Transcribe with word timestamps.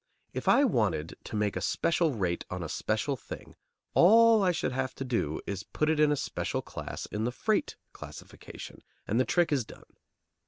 If 0.33 0.47
I 0.47 0.63
wanted 0.63 1.15
to 1.25 1.35
make 1.35 1.55
a 1.55 1.61
special 1.61 2.11
rate 2.15 2.43
on 2.49 2.63
a 2.63 2.69
special 2.69 3.15
thing, 3.15 3.55
all 3.93 4.41
I 4.41 4.51
should 4.51 4.71
have 4.71 4.95
to 4.95 5.05
do 5.05 5.39
is 5.45 5.59
to 5.59 5.67
put 5.73 5.91
it 5.91 5.99
in 5.99 6.11
a 6.11 6.15
special 6.15 6.63
class 6.63 7.05
in 7.05 7.23
the 7.23 7.31
freight 7.31 7.75
classification, 7.93 8.81
and 9.07 9.19
the 9.19 9.25
trick 9.25 9.51
is 9.51 9.63
done. 9.63 9.85